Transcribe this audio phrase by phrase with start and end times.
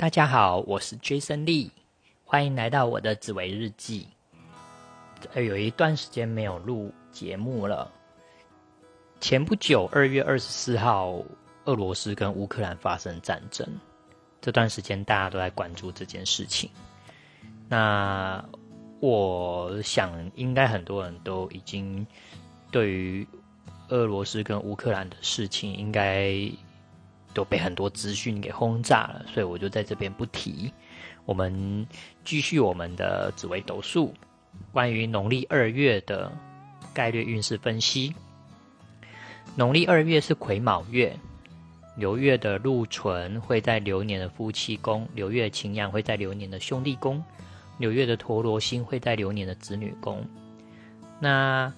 [0.00, 1.72] 大家好，我是 Jason Lee，
[2.24, 4.06] 欢迎来到我的紫薇日记。
[5.34, 7.90] 呃，有一段时间没有录节目了。
[9.20, 11.20] 前不久，二月二十四号，
[11.64, 13.66] 俄罗斯跟乌克兰发生战争，
[14.40, 16.70] 这段时间大家都在关注这件事情。
[17.68, 18.48] 那
[19.00, 22.06] 我想，应该很多人都已经
[22.70, 23.26] 对于
[23.88, 26.48] 俄罗斯跟乌克兰的事情，应该。
[27.34, 30.72] 都被很多资讯给轰炸了，所以我就在这边不提。
[31.24, 31.86] 我们
[32.24, 34.14] 继续我们的紫微斗数，
[34.72, 36.32] 关于农历二月的
[36.94, 38.14] 概率运势分析。
[39.54, 41.14] 农历二月是癸卯月，
[41.96, 47.22] 流月的禄存会在流年的夫妻宫，流月擎羊会在流年的兄弟宫，
[47.76, 50.24] 流月的陀罗星会在流年的子女宫。
[51.20, 51.72] 那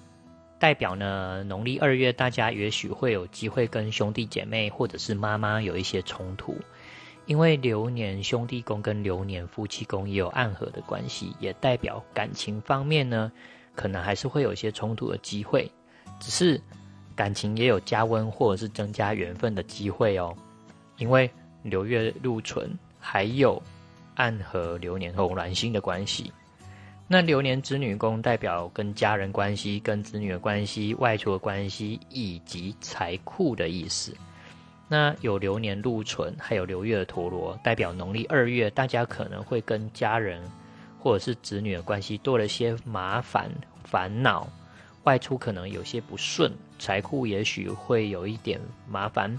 [0.61, 6.55] 代表呢，农历二月，大家也许会有机会跟兄弟姐妹或者是妈妈有一些冲突，
[7.25, 13.31] 因为流年兄弟宫跟流年夫妻宫也有暗合的关系，也代表感情方面呢，
[13.73, 15.67] 可能还是会有一些冲突的机会，
[16.19, 16.61] 只是
[17.15, 20.31] 感情也有加温或者是增加缘分的机会哦，
[20.99, 21.27] 因为
[21.63, 23.59] 流月禄存还有
[24.13, 26.31] 暗合流年红鸾星的关系。
[27.13, 34.15] 那流年子女宫代表跟家人关系、跟子女的关系、外出的关系以及财库的意思。
[34.87, 40.41] 那有流年禄存，还有流月的陀螺，代表农历二月，大家可能会跟家人
[40.97, 43.51] 或者是子女的关系多了些麻烦、
[43.83, 44.47] 烦恼，
[45.03, 49.37] 外出可能有些不顺，财库也许会有一点麻烦。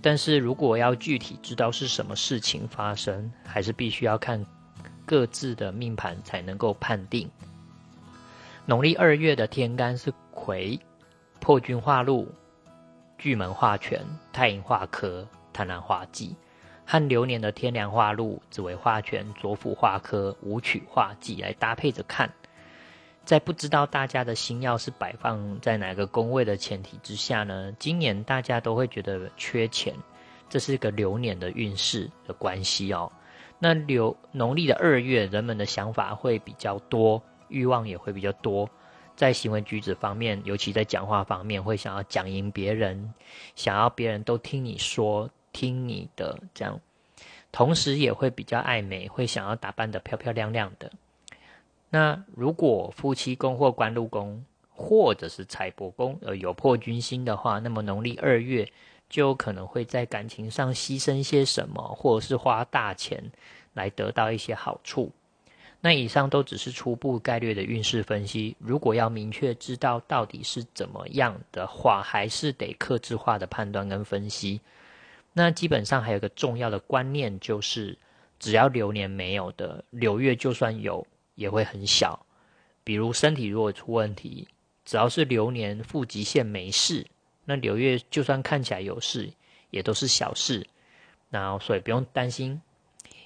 [0.00, 4.46] 但是如果要具体知道是什么事情发生，还是必须要看。
[5.06, 7.30] 各自的命盘才能够判定。
[8.66, 10.80] 农历二月的天干是癸，
[11.40, 12.26] 破军化禄，
[13.18, 14.00] 巨门化权，
[14.32, 16.34] 太阴化科，贪婪化忌，
[16.86, 22.32] 和流年的天梁化禄，紫微化权，左辅化科，武曲化忌来搭配着看。
[23.26, 27.70] 在不知道大家的星耀是摆放在哪个宫位的前提之下呢？
[27.78, 29.94] 今年大家都会觉得缺钱，
[30.48, 33.10] 这是一个流年的运势的关系哦。
[33.64, 38.68] 那流农历的二月，人们的想法会比较多，欲望也会比较多，
[39.16, 43.14] 在行为举止方面，尤其在讲话方面，会想要讲赢别人，
[43.56, 46.78] 想要别人都听你说，听你的这样，
[47.52, 50.92] 同时也会比较爱美，会想要打扮的漂漂亮亮的。
[51.88, 54.44] 那如果夫妻宫或官禄宫，
[54.74, 58.68] 或者是财帛宫，呃有破军星的话，那么农历二月。
[59.14, 63.22] 就可能会在感情上牺牲些什么，或者是花大钱
[63.72, 65.12] 来得到一些好处。
[65.80, 68.56] 那以上都只是初步概率的运势分析。
[68.58, 74.60] 如果要明确知道到底是怎么样的话，还是得克制化的判断跟分析。
[75.32, 77.96] 那基本上还有个重要的观念，就是
[78.40, 82.26] 只要流年没有的，流月就算有也会很小。
[82.82, 84.48] 比如身体如果出问题，
[84.84, 87.06] 只要是流年负极线没事。
[87.44, 89.32] 那六月就算看起来有事，
[89.70, 90.66] 也都是小事，
[91.30, 92.60] 那所以不用担心。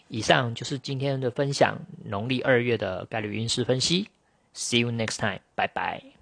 [0.08, 4.08] 以上就是今天的分享，农历二月的概率运势分析。
[4.54, 6.17] See you next time，拜拜。